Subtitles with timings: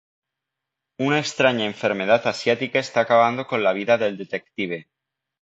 [0.97, 4.89] Una extraña enfermedad asiática está acabando con la vida del detective.